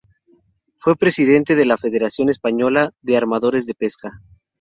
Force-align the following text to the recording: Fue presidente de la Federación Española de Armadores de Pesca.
Fue 0.77 0.95
presidente 0.95 1.53
de 1.53 1.63
la 1.63 1.77
Federación 1.77 2.29
Española 2.31 2.91
de 3.03 3.17
Armadores 3.17 3.67
de 3.67 3.75
Pesca. 3.75 4.19